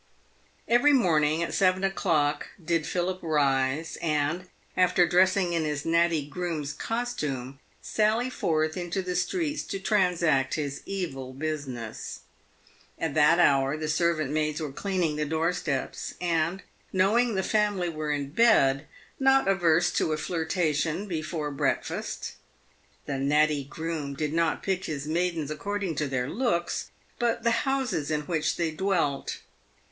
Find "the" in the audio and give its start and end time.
9.03-9.15, 13.77-13.87, 15.17-15.25, 17.35-17.43, 23.05-23.19, 27.43-27.51